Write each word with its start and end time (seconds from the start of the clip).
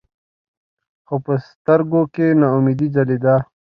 خو 1.07 1.15
پۀ 1.23 1.33
سترګو 1.47 2.01
کښې 2.13 2.27
ناامېدې 2.41 2.87
ځلېده 2.95 3.35
ـ 3.41 3.45